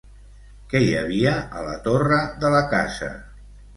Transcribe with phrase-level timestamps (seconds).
[0.71, 3.11] Què hi havia a la torre de la casa?